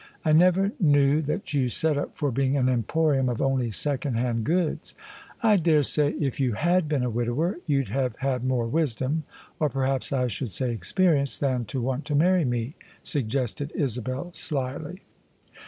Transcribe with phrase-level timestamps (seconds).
[0.25, 4.45] I never knew that you set up for being an emporium of only second hand
[4.45, 4.95] goods.""
[5.43, 9.25] I daresay if you had been a widower, you'd have had more wisdom—
[9.59, 15.03] or perhaps I should say experience— than to want to marry me," suggested Isabel slily.